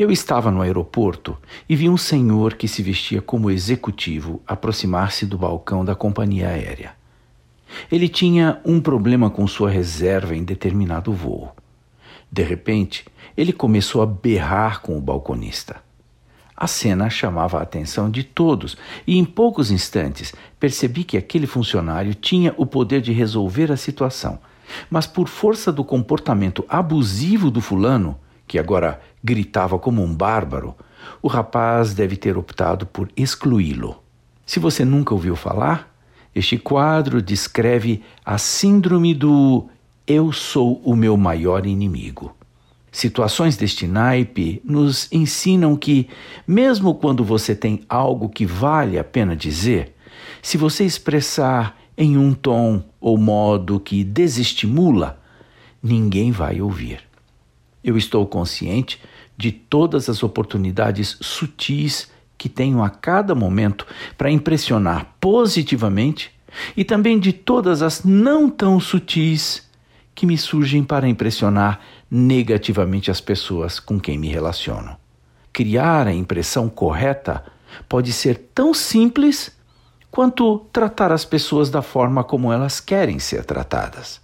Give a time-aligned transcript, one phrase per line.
[0.00, 1.36] Eu estava no aeroporto
[1.68, 6.94] e vi um senhor que se vestia como executivo aproximar-se do balcão da companhia aérea.
[7.92, 11.54] Ele tinha um problema com sua reserva em determinado voo.
[12.32, 13.04] De repente,
[13.36, 15.82] ele começou a berrar com o balconista.
[16.56, 22.14] A cena chamava a atenção de todos e, em poucos instantes, percebi que aquele funcionário
[22.14, 24.38] tinha o poder de resolver a situação.
[24.88, 28.18] Mas, por força do comportamento abusivo do fulano,
[28.50, 30.74] que agora gritava como um bárbaro,
[31.22, 34.02] o rapaz deve ter optado por excluí-lo.
[34.44, 35.94] Se você nunca ouviu falar,
[36.34, 39.68] este quadro descreve a síndrome do
[40.04, 42.34] eu sou o meu maior inimigo.
[42.90, 46.08] Situações deste naipe nos ensinam que,
[46.44, 49.94] mesmo quando você tem algo que vale a pena dizer,
[50.42, 55.22] se você expressar em um tom ou modo que desestimula,
[55.80, 57.09] ninguém vai ouvir.
[57.82, 59.00] Eu estou consciente
[59.36, 66.30] de todas as oportunidades sutis que tenho a cada momento para impressionar positivamente
[66.76, 69.68] e também de todas as não tão sutis
[70.14, 74.96] que me surgem para impressionar negativamente as pessoas com quem me relaciono.
[75.52, 77.44] Criar a impressão correta
[77.88, 79.56] pode ser tão simples
[80.10, 84.20] quanto tratar as pessoas da forma como elas querem ser tratadas.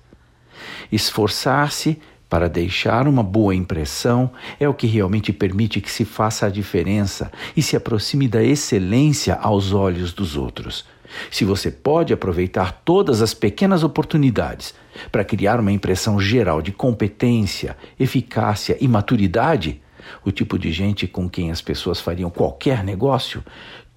[0.91, 6.51] Esforçar-se para deixar uma boa impressão é o que realmente permite que se faça a
[6.51, 10.85] diferença e se aproxime da excelência aos olhos dos outros.
[11.31, 14.75] Se você pode aproveitar todas as pequenas oportunidades
[15.13, 19.81] para criar uma impressão geral de competência, eficácia e maturidade,
[20.25, 23.43] o tipo de gente com quem as pessoas fariam qualquer negócio,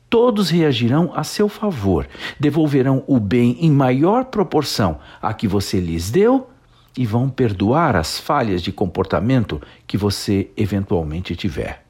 [0.09, 2.07] todos reagirão a seu favor,
[2.39, 6.47] devolverão o bem em maior proporção a que você lhes deu
[6.99, 11.85] e vão perdoar as falhas de comportamento que você eventualmente tiver.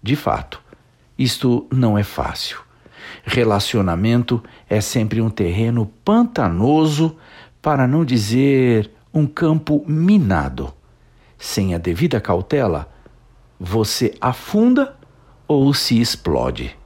[0.00, 0.62] De fato,
[1.18, 2.60] isto não é fácil.
[3.24, 7.16] Relacionamento é sempre um terreno pantanoso,
[7.60, 10.72] para não dizer um campo minado.
[11.36, 12.88] Sem a devida cautela,
[13.58, 14.96] você afunda
[15.48, 16.76] ou se explode.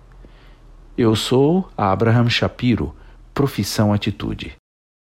[0.97, 2.97] Eu sou Abraham Shapiro,
[3.35, 4.60] profissão atitude.